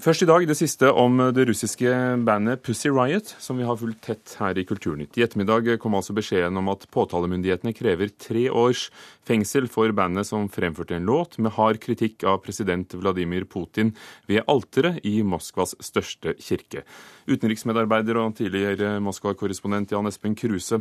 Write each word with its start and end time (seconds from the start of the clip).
Først 0.00 0.22
i 0.24 0.26
dag 0.30 0.46
det 0.48 0.54
siste 0.56 0.88
om 0.96 1.18
det 1.36 1.44
russiske 1.44 1.90
bandet 2.24 2.62
Pussy 2.64 2.88
Riot, 2.88 3.34
som 3.36 3.58
vi 3.60 3.66
har 3.68 3.76
fulgt 3.76 3.98
tett 4.06 4.32
her 4.40 4.56
i 4.56 4.62
Kulturnytt. 4.64 5.18
I 5.18 5.26
ettermiddag 5.26 5.74
kom 5.82 5.92
altså 5.98 6.14
beskjeden 6.16 6.56
om 6.56 6.70
at 6.72 6.86
påtalemyndighetene 6.94 7.74
krever 7.76 8.08
tre 8.16 8.46
års 8.48 8.86
fengsel 9.28 9.68
for 9.68 9.92
bandet 9.92 10.24
som 10.30 10.46
fremførte 10.48 10.96
en 10.96 11.04
låt 11.04 11.36
med 11.36 11.52
hard 11.58 11.82
kritikk 11.84 12.24
av 12.24 12.38
president 12.46 12.96
Vladimir 12.96 13.44
Putin 13.44 13.92
ved 14.30 14.40
alteret 14.48 15.02
i 15.04 15.18
Moskvas 15.20 15.76
største 15.84 16.32
kirke. 16.40 16.86
Utenriksmedarbeider 17.28 18.22
og 18.22 18.38
tidligere 18.40 18.94
Moskva-korrespondent 19.04 19.92
Jan 19.92 20.08
Espen 20.08 20.38
Kruse. 20.38 20.80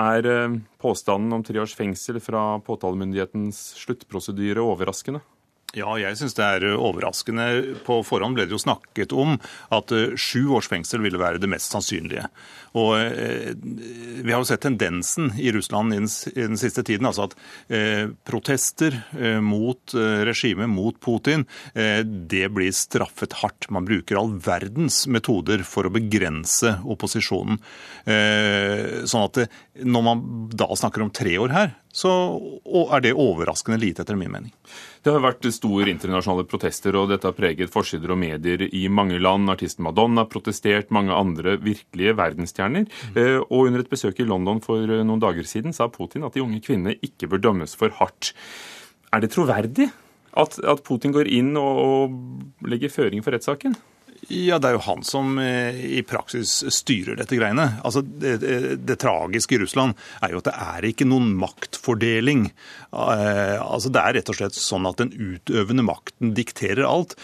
Er 0.00 0.24
eh, 0.24 0.56
påstanden 0.80 1.36
om 1.36 1.44
tre 1.44 1.60
års 1.60 1.76
fengsel 1.76 2.16
fra 2.24 2.56
påtalemyndighetens 2.64 3.60
sluttprosedyre 3.82 4.64
overraskende? 4.64 5.20
Ja, 5.72 5.94
jeg 5.96 6.18
syns 6.20 6.34
det 6.36 6.44
er 6.44 6.74
overraskende. 6.76 7.46
På 7.86 8.02
forhånd 8.04 8.36
ble 8.36 8.44
det 8.44 8.52
jo 8.52 8.60
snakket 8.60 9.14
om 9.16 9.38
at 9.72 9.92
eh, 9.96 10.12
sju 10.20 10.50
års 10.58 10.68
fengsel 10.68 11.00
ville 11.00 11.20
være 11.20 11.40
det 11.40 11.48
mest 11.48 11.72
sannsynlige. 11.72 12.26
Og 12.76 12.92
eh, 13.00 13.52
Vi 13.56 14.32
har 14.32 14.40
jo 14.40 14.48
sett 14.48 14.64
tendensen 14.64 15.32
i 15.40 15.48
Russland 15.52 15.94
i 15.94 16.00
den, 16.02 16.10
i 16.32 16.44
den 16.44 16.60
siste 16.60 16.84
tiden. 16.84 17.08
altså 17.08 17.28
At 17.28 17.36
eh, 17.72 18.12
protester 18.28 18.98
eh, 19.16 19.40
mot 19.40 19.96
regimet, 20.28 20.68
mot 20.68 20.96
Putin, 21.00 21.44
det 21.72 22.46
blir 22.54 22.72
straffet 22.76 23.34
hardt. 23.40 23.68
Man 23.72 23.86
bruker 23.88 24.18
all 24.18 24.32
verdens 24.44 25.02
metoder 25.10 25.64
for 25.66 25.88
å 25.88 25.92
begrense 25.92 26.76
opposisjonen. 26.84 27.58
sånn 28.04 29.24
at 29.24 29.38
det, 29.38 29.46
Når 29.84 30.02
man 30.04 30.22
da 30.52 30.68
snakker 30.76 31.02
om 31.02 31.10
tre 31.10 31.36
år 31.38 31.52
her, 31.54 31.74
så 31.92 32.12
er 32.96 33.04
det 33.04 33.12
overraskende 33.12 33.80
lite, 33.80 34.02
etter 34.02 34.16
min 34.16 34.32
mening. 34.32 34.52
Det 35.04 35.12
har 35.12 35.22
vært 35.24 35.44
store 35.62 35.92
internasjonale 35.92 36.46
protester, 36.50 36.96
og 36.98 37.12
dette 37.12 37.28
har 37.28 37.36
preget 37.36 37.70
forsider 37.72 38.12
og 38.12 38.18
medier 38.18 38.66
i 38.66 38.84
mange 38.90 39.20
land. 39.22 39.50
Artisten 39.52 39.86
Madonna 39.86 40.24
har 40.24 40.30
protestert, 40.32 40.90
mange 40.94 41.14
andre 41.14 41.56
virkelige 41.62 42.16
verdensstjerner. 42.18 42.88
Mm. 43.14 43.22
Og 43.46 43.68
under 43.68 43.84
et 43.84 43.92
besøk 43.92 44.20
i 44.20 44.26
London 44.28 44.62
for 44.64 44.82
eh, 44.82 45.04
noen 45.06 45.22
dager 45.22 45.46
siden 45.48 45.76
sa 45.76 45.88
Putin 45.92 46.26
at 46.26 46.34
de 46.34 46.42
unge 46.44 46.62
kvinnene 46.64 46.98
ikke 47.04 47.30
bør 47.30 47.46
dømmes 47.48 47.76
for 47.78 47.94
hardt. 48.00 48.32
Er 49.12 49.22
det 49.22 49.32
troverdig 49.34 49.90
at, 50.32 50.58
at 50.58 50.84
Putin 50.86 51.14
går 51.14 51.30
inn 51.30 51.54
og, 51.60 51.80
og 51.86 52.68
legger 52.68 52.92
føring 52.92 53.24
for 53.24 53.36
rettssaken? 53.36 53.76
Ja, 54.30 54.58
Det 54.58 54.68
er 54.68 54.76
jo 54.76 54.84
han 54.86 55.02
som 55.02 55.38
eh, 55.42 55.74
i 55.98 56.02
praksis 56.06 56.60
styrer 56.70 57.16
dette 57.18 57.34
greiene. 57.34 57.64
Altså, 57.82 58.04
det, 58.06 58.36
det, 58.42 58.58
det, 58.86 58.96
tragiske 59.02 59.56
i 59.56 59.60
Russland 59.64 59.98
er 60.22 60.34
jo 60.34 60.38
at 60.38 60.46
det 60.46 60.54
er 60.54 60.86
ikke 60.86 61.08
noen 61.08 61.32
maktfordeling. 61.40 62.44
Eh, 62.94 63.58
altså, 63.58 63.90
Det 63.90 64.02
er 64.02 64.16
rett 64.18 64.30
og 64.30 64.38
slett 64.38 64.58
sånn 64.58 64.86
at 64.86 65.02
den 65.02 65.10
utøvende 65.10 65.86
makten 65.86 66.36
dikterer 66.38 66.86
alt. 66.86 67.16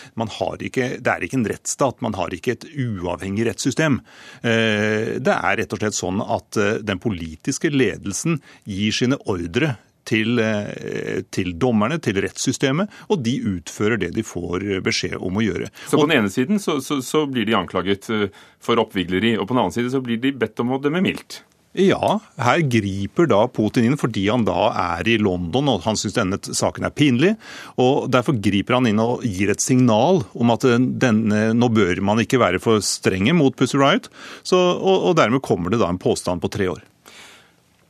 Ikke, 0.58 0.96
det 0.98 1.12
er 1.12 1.22
ikke 1.22 1.38
en 1.38 1.48
rettsstat, 1.48 2.02
man 2.02 2.18
har 2.18 2.34
ikke 2.34 2.56
et 2.56 2.66
uavhengig 2.74 3.46
rettssystem. 3.46 4.00
Eh, 4.42 5.18
det 5.22 5.36
er 5.38 5.60
rett 5.62 5.74
og 5.76 5.84
slett 5.84 5.98
sånn 5.98 6.24
at 6.24 6.58
den 6.82 6.98
politiske 6.98 7.70
ledelsen 7.70 8.40
gir 8.66 8.96
sine 8.96 9.20
ordre 9.30 9.76
til, 10.08 10.40
eh, 10.42 11.20
til, 11.34 11.52
dommerne, 11.60 12.00
til 12.02 12.20
rettssystemet, 12.24 12.92
og 13.08 13.22
de 13.26 13.36
utfører 13.56 14.00
det 14.00 14.14
de 14.16 14.24
får 14.26 14.66
beskjed 14.84 15.18
om 15.20 15.38
å 15.38 15.44
gjøre. 15.44 15.70
Så 15.86 16.00
på 16.00 16.08
den 16.08 16.22
ene 16.22 16.32
siden 16.32 16.62
så, 16.62 16.78
så, 16.84 17.00
så 17.04 17.26
blir 17.30 17.48
de 17.48 17.58
anklaget 17.58 18.10
eh, 18.14 18.26
for 18.62 18.80
oppvigleri, 18.80 19.36
og 19.38 19.48
på 19.48 19.54
den 19.54 19.64
annen 19.66 19.76
side 19.76 19.92
så 19.94 20.02
blir 20.04 20.20
de 20.22 20.34
bedt 20.36 20.64
om 20.64 20.76
å 20.76 20.82
dømme 20.82 21.04
mildt? 21.04 21.42
Ja, 21.78 22.16
her 22.40 22.62
griper 22.64 23.28
da 23.28 23.42
Putin 23.52 23.84
inn 23.86 23.98
fordi 24.00 24.24
han 24.32 24.46
da 24.48 24.70
er 24.72 25.08
i 25.12 25.18
London 25.20 25.68
og 25.68 25.84
han 25.84 25.98
syns 26.00 26.16
denne 26.16 26.38
saken 26.40 26.88
er 26.88 26.94
pinlig. 26.96 27.34
og 27.76 28.08
Derfor 28.10 28.38
griper 28.40 28.78
han 28.78 28.88
inn 28.88 29.02
og 29.02 29.22
gir 29.22 29.52
et 29.52 29.62
signal 29.62 30.24
om 30.32 30.54
at 30.54 30.64
denne, 30.64 31.42
nå 31.54 31.68
bør 31.70 32.00
man 32.02 32.24
ikke 32.24 32.40
være 32.40 32.62
for 32.64 32.82
strenge 32.82 33.36
mot 33.36 33.54
Pussy 33.54 33.78
Riot. 33.78 34.08
Så, 34.42 34.56
og, 34.56 35.10
og 35.10 35.18
dermed 35.20 35.44
kommer 35.44 35.70
det 35.70 35.82
da 35.82 35.92
en 35.92 36.00
påstand 36.00 36.42
på 36.42 36.50
tre 36.56 36.70
år. 36.72 36.80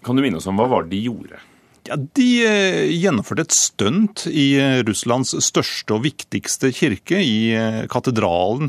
Kan 0.04 0.18
du 0.18 0.26
minne 0.26 0.42
oss 0.42 0.50
om 0.50 0.58
hva 0.58 0.68
var 0.68 0.84
det 0.84 0.96
de 0.96 1.06
gjorde? 1.06 1.38
Ja, 1.88 1.96
De 1.96 2.26
eh, 2.44 2.90
gjennomførte 3.00 3.46
et 3.46 3.54
stunt 3.56 4.26
i 4.28 4.58
eh, 4.60 4.82
Russlands 4.84 5.32
største 5.46 5.94
og 5.96 6.02
viktigste 6.04 6.68
kirke, 6.76 7.16
i 7.16 7.54
eh, 7.56 7.78
katedralen 7.88 8.68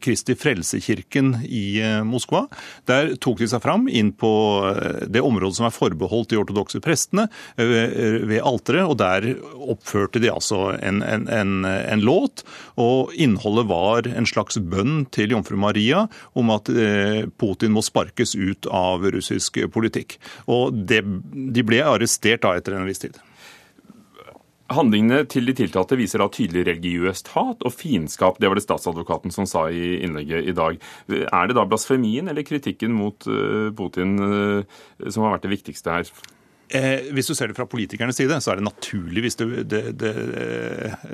Kristi 0.00 0.36
Frelsekirken 0.38 1.34
i 1.44 1.82
Moskva. 2.06 2.44
Der 2.88 3.12
tok 3.22 3.40
de 3.42 3.48
seg 3.50 3.62
fram 3.64 3.86
inn 3.90 4.12
på 4.16 4.30
det 5.10 5.22
området 5.24 5.58
som 5.58 5.66
er 5.68 5.74
forbeholdt 5.74 6.30
de 6.32 6.38
ortodokse 6.40 6.80
prestene, 6.84 7.26
ved 7.56 8.38
alteret. 8.40 8.86
Og 8.86 8.96
der 9.00 9.26
oppførte 9.52 10.22
de 10.22 10.30
altså 10.32 10.74
en, 10.78 11.02
en, 11.02 11.26
en, 11.28 11.66
en, 11.66 12.04
låt. 12.04 12.44
Og 12.80 13.12
innholdet 13.18 13.66
var 13.70 14.08
en 14.10 14.28
slags 14.28 14.60
bønn 14.60 15.04
til 15.14 15.34
jomfru 15.34 15.58
Maria 15.60 16.04
om 16.38 16.52
at 16.54 16.70
Putin 17.40 17.74
må 17.74 17.84
sparkes 17.84 18.36
ut 18.38 18.68
av 18.70 19.04
russisk 19.14 19.58
politikk. 19.74 20.18
Og 20.50 20.84
det, 20.88 21.02
de 21.04 21.66
ble 21.66 21.73
ble 21.74 21.86
arrestert 21.94 22.44
da 22.44 22.54
etter 22.56 22.78
en 22.78 22.88
viss 22.88 23.02
tid. 23.02 23.18
Handlingene 24.74 25.26
til 25.28 25.44
de 25.44 25.52
tiltalte 25.58 25.96
viser 26.00 26.22
da 26.22 26.30
tydelig 26.32 26.62
religiøst 26.70 27.28
hat 27.34 27.64
og 27.68 27.74
fiendskap. 27.76 28.38
Det 28.40 28.48
var 28.48 28.56
det 28.56 28.64
statsadvokaten 28.64 29.34
som 29.34 29.44
sa 29.48 29.66
i 29.68 29.98
innlegget 30.06 30.48
i 30.48 30.54
dag. 30.56 30.78
Er 31.10 31.50
det 31.50 31.58
da 31.58 31.66
blasfemien 31.68 32.30
eller 32.32 32.46
kritikken 32.48 32.94
mot 32.96 33.28
eh, 33.28 33.68
Putin 33.76 34.16
eh, 34.24 34.78
som 35.04 35.26
har 35.26 35.36
vært 35.36 35.44
det 35.44 35.52
viktigste 35.52 35.98
her? 35.98 36.08
Eh, 36.68 37.10
hvis 37.12 37.28
du 37.28 37.34
ser 37.36 37.50
det 37.50 37.56
fra 37.58 37.66
politikernes 37.68 38.16
side, 38.18 38.38
så 38.40 38.52
er 38.52 38.60
det 38.60 38.66
naturligvis 38.66 39.36
det, 39.40 39.46
det, 39.68 39.82
det, 40.00 40.12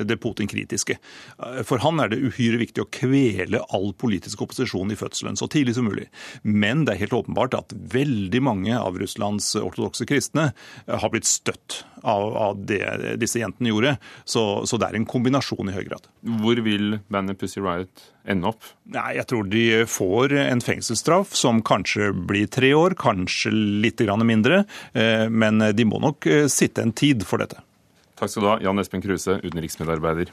det 0.07 0.19
Putin-kritiske. 0.23 0.97
Eh, 0.97 1.61
for 1.67 1.83
han 1.85 2.01
er 2.03 2.13
det 2.13 2.21
uhyre 2.23 2.61
viktig 2.61 2.85
å 2.85 2.91
kvele 2.95 3.63
all 3.75 3.91
politisk 3.99 4.45
opposisjon 4.47 4.95
i 4.95 4.99
fødselen 4.99 5.39
så 5.41 5.51
tidlig 5.51 5.77
som 5.79 5.89
mulig. 5.91 6.07
Men 6.43 6.87
det 6.87 6.95
er 6.95 7.05
helt 7.05 7.19
åpenbart 7.23 7.59
at 7.59 7.75
veldig 7.95 8.43
mange 8.47 8.79
av 8.79 8.99
Russlands 9.01 9.53
ortodokse 9.59 10.07
kristne 10.09 10.51
eh, 10.53 10.97
har 10.97 11.13
blitt 11.13 11.29
støtt 11.29 11.83
av, 12.03 12.37
av 12.37 12.63
det 12.67 13.17
disse 13.21 13.43
jentene 13.43 13.73
gjorde. 13.73 13.97
Så, 14.25 14.45
så, 14.67 14.79
det 14.81 14.91
er 14.91 15.01
en 15.01 15.09
kombinasjon 15.09 15.71
i 15.71 15.77
høy 15.77 15.85
grad. 15.91 16.09
Hvor 16.41 16.63
vil 16.65 17.01
bandet 17.13 17.41
Pussy 17.41 17.61
Riot 17.61 18.07
ende 18.29 18.51
opp? 18.53 18.65
Nei, 18.93 19.17
Jeg 19.19 19.29
tror 19.31 19.49
de 19.51 19.65
får 19.89 20.35
en 20.41 20.63
fengselsstraff 20.65 21.35
som 21.37 21.61
kanskje 21.67 22.11
blir 22.15 22.49
tre 22.53 22.73
år, 22.77 22.97
kanskje 23.01 23.53
litt 23.53 24.01
mindre. 24.01 24.63
Men 25.41 25.65
de 25.77 25.87
må 25.89 26.01
nok 26.03 26.29
sitte 26.53 26.85
en 26.85 26.93
tid 26.93 27.25
for 27.25 27.41
dette. 27.41 27.63
Takk 28.21 28.29
skal 28.29 28.45
du 28.45 28.49
ha, 28.51 28.59
Jan 28.61 28.83
Espen 28.83 29.01
Kruse, 29.01 29.39
utenriksmedarbeider. 29.41 30.29